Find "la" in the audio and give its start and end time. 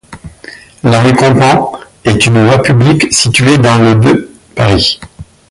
0.81-0.99